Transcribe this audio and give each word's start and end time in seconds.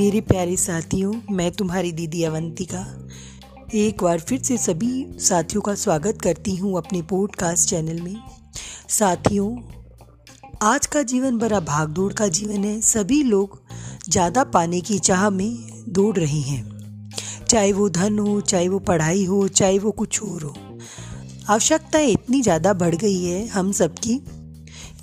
मेरे 0.00 0.20
प्यारे 0.20 0.56
साथियों, 0.56 1.12
मैं 1.30 1.50
तुम्हारी 1.52 1.90
दीदी 1.92 2.22
अवंतिका। 2.24 2.78
एक 3.74 4.02
बार 4.02 4.20
फिर 4.20 4.40
से 4.42 4.56
सभी 4.56 5.06
साथियों 5.18 5.62
का 5.62 5.74
स्वागत 5.74 6.22
करती 6.22 6.54
हूँ 6.56 6.76
अपने 6.76 7.02
पॉडकास्ट 7.02 7.68
चैनल 7.68 8.00
में। 8.00 8.16
साथियों, 8.88 9.48
आज 10.62 10.86
का 10.86 11.02
जीवन 11.02 11.38
बड़ा 11.38 11.60
भागदौड़ 11.60 12.12
का 12.12 12.28
जीवन 12.28 12.64
है। 12.64 12.80
सभी 12.80 13.22
लोग 13.22 13.60
ज़्यादा 14.08 14.44
पाने 14.44 14.80
की 14.80 14.98
चाह 14.98 15.28
में 15.30 15.84
दौड़ 15.88 16.16
रहे 16.16 16.40
हैं। 16.40 17.12
चाहे 17.48 17.72
वो 17.72 17.88
धन 17.88 18.18
हो, 18.18 18.40
चाहे 18.40 18.68
वो 18.68 18.78
पढ़ाई 18.78 19.24
हो, 19.24 19.46
चाहे 19.48 19.78
वो 19.78 19.90
कुछ 19.90 20.22
और 20.22 20.42
हो। 20.42 20.56
आवश्यकताएँ 21.48 22.10
इतनी 22.10 22.42
ज़्यादा 22.42 22.72
बढ़ 22.72 22.94
गई 22.94 23.24
है 23.24 23.46
हम 23.46 23.72
सबकी 23.72 24.20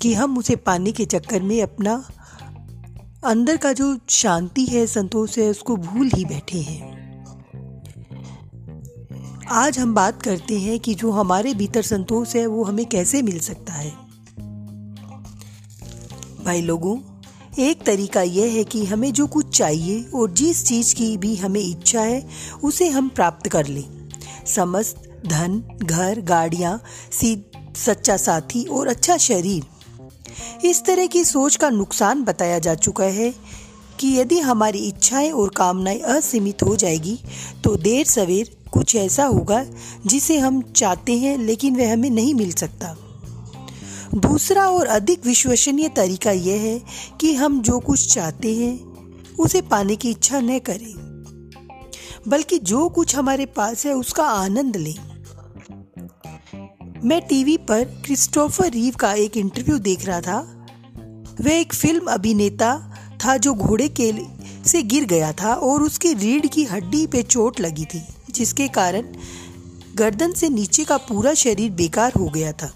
कि 0.02 0.14
हम 0.14 0.38
उसे 0.38 0.56
पाने 0.56 0.92
के 0.92 1.04
चक्कर 1.04 1.42
में 1.42 1.62
अपना 1.62 2.02
अंदर 3.24 3.56
का 3.56 3.72
जो 3.72 3.98
शांति 4.08 4.64
है, 4.64 4.86
संतोष 4.86 5.38
है, 5.38 5.48
उसको 5.48 5.76
भूल 5.76 6.10
ही 6.14 6.24
बैठे 6.24 6.58
हैं। 6.58 6.98
आज 9.48 9.78
हम 9.78 9.94
बात 9.94 10.22
करते 10.22 10.58
हैं 10.58 10.80
कि 10.80 10.94
जो 10.94 11.10
हमारे 11.10 11.54
भीतर 11.54 11.82
संतोष 11.82 12.36
है, 12.36 12.46
वो 12.46 12.64
हमें 12.64 12.86
कैसे 12.86 13.22
मिल 13.22 13.38
सकता 13.38 13.72
है। 13.72 13.90
भाई 16.44 16.62
लोगों, 16.62 16.98
एक 17.58 17.82
तरीका 17.82 18.22
यह 18.22 18.52
है 18.52 18.64
कि 18.64 18.84
हमें 18.84 19.12
जो 19.12 19.26
कुछ 19.26 19.58
चाहिए 19.58 20.10
और 20.14 20.30
जिस 20.30 20.66
चीज़ 20.66 20.94
की 20.94 21.16
भी 21.16 21.36
हमें 21.36 21.60
इच्छा 21.60 22.00
है, 22.00 22.28
उसे 22.64 22.88
हम 22.88 23.08
प्राप्त 23.08 23.48
कर 23.48 23.66
लें। 23.66 24.08
समस्त 24.46 25.22
धन, 25.26 25.78
घर, 25.82 26.20
गाड़ियाँ 26.20 26.82
सच्चा 27.76 28.16
साथी 28.16 28.64
और 28.64 28.88
अच्छा 28.88 29.16
शरीर 29.16 29.64
इस 30.64 30.82
तरह 30.84 31.06
की 31.06 31.22
सोच 31.24 31.56
का 31.56 31.68
नुकसान 31.70 32.22
बताया 32.24 32.58
जा 32.58 32.74
चुका 32.74 33.04
है 33.04 33.30
कि 34.00 34.08
यदि 34.18 34.38
हमारी 34.38 34.78
इच्छाएँ 34.78 35.30
और 35.30 35.48
कामनाएँ 35.48 35.98
असीमित 35.98 36.62
हो 36.62 36.76
जाएगी 36.76 37.18
तो 37.64 37.74
देर 37.76 38.06
सवेर 38.06 38.50
कुछ 38.72 38.94
ऐसा 38.96 39.24
होगा 39.24 39.64
जिसे 40.06 40.38
हम 40.38 40.60
चाहते 40.62 41.18
हैं 41.18 41.36
लेकिन 41.38 41.76
वह 41.76 41.92
हमें 41.92 42.10
नहीं 42.10 42.34
मिल 42.34 42.52
सकता। 42.52 42.96
दूसरा 44.14 44.66
और 44.68 44.86
अधिक 44.86 45.26
विश्वसनीय 45.26 45.88
तरीका 45.88 46.30
यह 46.30 46.60
है 46.60 46.80
कि 47.20 47.34
हम 47.34 47.60
जो 47.62 47.78
कुछ 47.78 48.14
चाहते 48.14 48.54
हैं, 48.56 49.34
उसे 49.36 49.60
पाने 49.62 49.96
की 49.96 50.10
इच्छा 50.10 50.40
न 50.40 50.58
करें, 50.58 50.94
बल्कि 52.28 52.58
जो 52.58 52.88
कुछ 52.88 53.16
हमारे 53.16 53.46
पास 53.46 53.86
है 53.86 53.92
उसका 53.92 54.24
आनंद 54.24 54.76
लें। 54.76 54.94
मैं 57.08 57.20
टीवी 57.22 57.56
पर 57.58 57.84
क्रिस्टोफर 58.04 58.70
रीव 58.70 58.94
का 58.94 59.12
एक 59.12 59.36
इंटरव्यू 59.36 59.78
देख 59.78 60.04
रहा 60.06 60.20
था। 60.20 60.38
वह 61.40 61.52
एक 61.52 61.72
फ़िल्म 61.74 62.06
अभिनेता 62.06 62.70
था 63.24 63.36
जो 63.36 63.54
घोड़े 63.54 63.88
के 64.00 64.12
से 64.66 64.82
गिर 64.82 65.04
गया 65.04 65.32
था 65.32 65.54
और 65.54 65.82
उसकी 65.82 66.12
रीढ़ 66.14 66.46
की 66.46 66.64
हड्डी 66.64 67.06
पे 67.06 67.22
चोट 67.22 67.60
लगी 67.60 67.84
थी, 67.84 68.02
जिसके 68.30 68.68
कारण 68.68 69.08
गर्दन 69.94 70.32
से 70.32 70.48
नीचे 70.48 70.84
का 70.84 70.96
पूरा 70.96 71.34
शरीर 71.34 71.70
बेकार 71.70 72.12
हो 72.12 72.28
गया 72.28 72.52
था। 72.52 72.72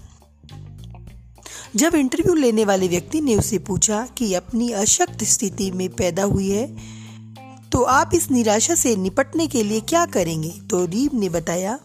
जब 1.75 1.95
इंटरव्यू 1.95 2.33
लेने 2.33 2.65
वाले 2.65 2.87
व्यक्ति 2.87 3.21
ने 3.21 3.35
उसे 3.35 3.59
पूछा 3.59 4.05
कि 4.17 4.33
अपनी 4.33 4.71
अशक्त 4.71 5.23
स्थिति 5.23 5.71
में 5.71 5.89
पैदा 5.89 6.23
हुई 6.23 6.49
है 6.49 6.67
तो 7.71 7.83
आप 7.83 8.11
इस 8.13 8.31
निराशा 8.31 8.75
से 8.75 8.95
निपटने 8.95 9.47
के 9.47 9.63
लिए 9.63 9.79
क्या 9.81 10.05
करेंगे? 10.05 10.53
तो 10.69 10.85
रीव 10.85 11.09
ने 11.13 11.29
बताया 11.29 11.79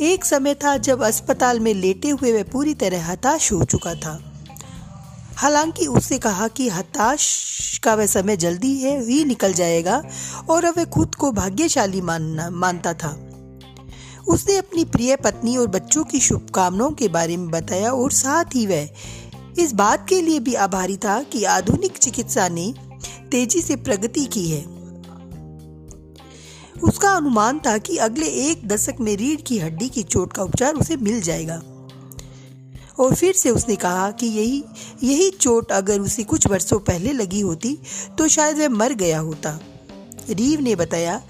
एक 0.00 0.24
समय 0.24 0.54
था 0.54 0.76
जब 0.76 1.02
अस्पताल 1.02 1.60
में 1.60 1.74
लेटे 1.74 2.10
हुए 2.10 2.32
वह 2.32 2.42
पूरी 2.42 2.74
तरह 2.74 3.12
हताश 3.12 3.52
हो 3.52 3.64
चुका 3.64 3.94
था। 3.94 4.32
हालाँकि 5.36 5.86
उससे 5.86 6.18
कहा 6.18 6.48
कि 6.48 6.68
हताश 6.68 7.80
का 7.82 7.94
वह 7.94 8.06
समय 8.06 8.36
जल्दी 8.36 8.78
है, 8.78 9.04
ही 9.04 9.24
निकल 9.24 9.52
जाएगा 9.52 10.02
और 10.50 10.64
अब 10.64 10.74
वह 10.76 10.84
खुद 10.84 11.14
को 11.14 11.32
भाग्यशाली 11.32 12.00
मानना, 12.00 12.50
मानता 12.50 12.92
था। 12.92 13.30
उसने 14.28 14.56
अपनी 14.56 14.84
प्रिय 14.84 15.16
पत्नी 15.16 15.56
और 15.56 15.66
बच्चों 15.66 16.04
की 16.04 16.20
शुभकामनाओं 16.20 16.90
के 16.90 17.08
बारे 17.08 17.36
में 17.36 17.50
बताया 17.50 17.92
और 17.92 18.12
साथ 18.12 18.44
ही 18.44 18.66
वह 18.66 18.88
इस 19.58 19.72
बात 19.72 20.08
के 20.08 20.22
लिए 20.22 20.40
भी 20.40 20.54
आभारी 20.54 20.96
था 20.96 21.22
कि 21.22 21.44
आधुनिक 21.44 21.98
चिकित्सा 21.98 22.48
ने 22.48 22.74
तेज़ी 23.30 23.60
से 23.60 23.76
प्रगति 23.76 24.24
की 24.24 24.48
है। 24.50 24.75
उसका 26.82 27.10
अनुमान 27.10 27.58
था 27.58 27.76
कि 27.78 27.96
अगले 27.96 28.26
एक 28.42 28.66
दशक 28.68 29.00
में 29.00 29.14
रीढ़ 29.16 29.40
की 29.40 29.58
हड्डी 29.58 29.88
की 29.88 30.02
चोट 30.02 30.32
का 30.32 30.42
उपचार 30.42 30.74
उसे 30.74 30.96
मिल 30.96 31.20
जाएगा। 31.20 31.62
और 32.98 33.14
फिर 33.14 33.34
से 33.34 33.50
उसने 33.50 33.76
कहा 33.76 34.10
कि 34.10 34.26
यही 34.26 34.62
यही 35.04 35.30
चोट 35.30 35.72
अगर 35.72 36.00
उसे 36.00 36.22
कुछ 36.24 36.46
वर्षों 36.46 36.78
पहले 36.80 37.12
लगी 37.12 37.40
होती 37.40 37.76
तो 38.18 38.28
शायद 38.28 38.58
वह 38.58 38.68
मर 38.68 38.92
गया 38.94 39.18
होता। 39.18 39.58
रीव 40.30 40.60
ने 40.60 40.74
बताया 40.74 41.20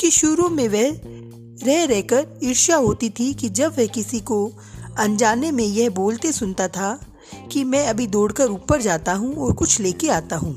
कि 0.00 0.10
शुरू 0.10 0.48
में 0.48 0.68
वह 0.68 1.00
रह 1.66 1.84
रहकर 1.84 2.26
ईर्ष्या 2.44 2.76
होती 2.76 3.10
थी 3.10 3.32
कि 3.34 3.48
जब 3.48 3.78
वह 3.78 3.86
किसी 3.86 4.20
को 4.20 4.46
अनजाने 4.98 5.50
में 5.50 5.64
यह 5.64 5.90
बोलते 5.90 6.32
सुनता 6.32 6.68
था 6.68 6.98
कि 7.52 7.64
मैं 7.64 7.86
अभी 7.86 8.06
दौड़कर 8.06 8.50
ऊपर 8.50 8.80
जाता 8.80 9.12
हूँ 9.12 9.34
और 9.36 9.52
कुछ 9.52 9.80
लेके 9.80 10.08
आता 10.08 10.36
हूँ। 10.36 10.56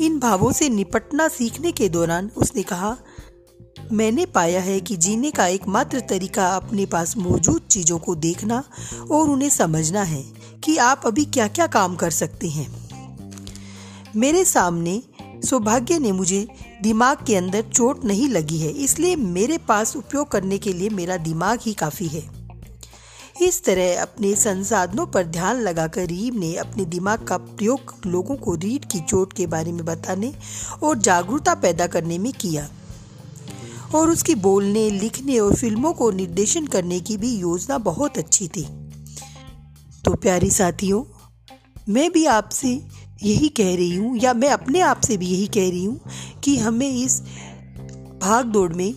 इन 0.00 0.18
भावों 0.18 0.52
से 0.52 0.68
निपटना 0.68 1.26
सीखने 1.28 1.72
के 1.72 1.88
दौरान 1.88 2.30
उसने 2.36 2.62
कहा, 2.62 2.96
मैंने 3.92 4.26
पाया 4.26 4.60
है 4.60 4.80
कि 4.80 4.96
जीने 4.96 5.30
का 5.30 5.46
एकमात्र 5.46 6.00
तरीका 6.00 6.48
अपने 6.56 6.86
पास 6.86 7.16
मौजूद 7.16 7.62
चीज़ों 7.70 7.98
को 7.98 8.14
देखना 8.14 8.62
और 9.10 9.28
उन्हें 9.30 9.48
समझना 9.50 10.02
है 10.02 10.22
कि 10.64 10.76
आप 10.76 11.02
अभी 11.06 11.24
क्या 11.24 11.48
क्या 11.48 11.66
काम 11.66 11.96
कर 11.96 12.10
सकते 12.10 12.48
हैं। 12.48 12.68
मेरे 14.16 14.44
सामने 14.44 15.02
सौभाग्य 15.44 15.98
ने 15.98 16.12
मुझे 16.12 16.46
दिमाग 16.82 17.24
के 17.26 17.36
अंदर 17.36 17.62
चोट 17.62 18.04
नहीं 18.04 18.28
लगी 18.28 18.58
है, 18.58 18.70
इसलिए 18.70 19.16
मेरे 19.16 19.58
पास 19.58 19.96
उपयोग 19.96 20.30
करने 20.30 20.58
के 20.58 20.72
लिए 20.72 20.88
मेरा 20.90 21.16
दिमाग 21.16 21.58
ही 21.62 21.74
काफ़ी 21.74 22.08
है। 22.08 22.33
इस 23.42 23.64
तरह 23.64 24.02
अपने 24.02 24.34
संसाधनों 24.34 25.06
पर 25.06 25.24
ध्यान 25.26 25.56
लगाकर 25.56 26.06
रीव 26.06 26.34
ने 26.34 26.54
अपने 26.56 26.84
दिमाग 26.84 27.26
का 27.26 27.36
प्रयोग 27.36 27.94
लोगों 28.06 28.36
को 28.36 28.54
रीढ़ 28.54 28.84
की 28.84 29.00
चोट 29.00 29.32
के 29.32 29.46
बारे 29.46 29.72
में 29.72 29.84
बताने 29.84 30.32
और 30.82 30.98
जागरूकता 30.98 31.54
पैदा 31.54 31.86
करने 31.86 32.18
में 32.18 32.32
किया। 32.32 32.68
और 33.94 34.10
उसकी 34.10 34.34
बोलने, 34.34 34.90
लिखने 34.90 35.38
और 35.38 35.54
फ़िल्मों 35.54 35.92
को 35.92 36.10
निर्देशन 36.10 36.66
करने 36.66 37.00
की 37.00 37.16
भी 37.16 37.36
योजना 37.36 37.78
बहुत 37.78 38.18
अच्छी 38.18 38.48
थी। 38.48 38.62
तो 40.04 40.14
प्यारी 40.14 40.50
साथियों, 40.50 41.04
मैं 41.88 42.12
भी 42.12 42.24
आपसे 42.26 42.68
यही 43.22 43.48
कह 43.48 43.74
रही 43.76 43.96
हूँ 43.96 44.16
या 44.18 44.34
मैं 44.34 44.48
अपने 44.48 44.80
आप 44.80 45.00
से 45.00 45.16
भी 45.16 45.26
यही 45.26 45.46
कह 45.46 45.68
रही 45.70 45.84
हूँ 45.84 46.00
कि 46.44 46.56
हमें 46.58 46.90
इस 46.90 47.20
भाग 48.22 48.44
दौड़ 48.44 48.72
में 48.72 48.94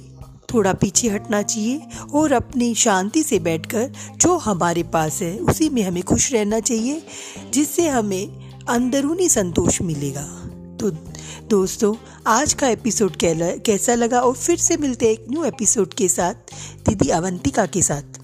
थोड़ा 0.57 0.73
पीछे 0.73 1.09
हटना 1.09 1.41
चाहिए 1.41 1.81
और 2.13 2.31
अपनी 2.31 2.75
शांति 2.75 3.23
से 3.23 3.39
बैठकर 3.39 3.91
जो 4.17 4.37
हमारे 4.37 4.83
पास 4.83 5.21
है, 5.21 5.37
उसी 5.37 5.69
में 5.69 5.83
हमें 5.83 6.03
खुश 6.03 6.33
रहना 6.33 6.59
चाहिए, 6.59 7.03
जिससे 7.53 7.87
हमें 7.87 8.49
अंदरूनी 8.69 9.29
संतोष 9.29 9.81
मिलेगा। 9.81 10.21
तो 10.79 10.89
दोस्तों, 11.49 11.95
आज 12.27 12.53
का 12.53 12.67
एपिसोड 12.67 13.11
कैसा 13.23 13.95
लगा? 13.95 14.19
और 14.19 14.33
फिर 14.33 14.57
से 14.57 14.77
मिलते 14.77 15.05
हैं 15.05 15.13
एक 15.13 15.25
न्यू 15.31 15.43
एपिसोड 15.43 15.93
के 15.93 16.07
साथ, 16.07 16.33
दीदी 16.89 17.09
अवंतिका 17.09 17.65
के 17.65 17.81
साथ। 17.81 18.19